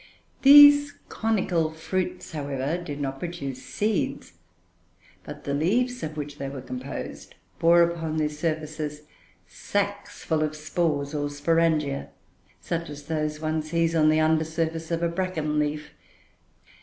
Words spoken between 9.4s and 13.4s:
sacs full of spores or sporangia, such as those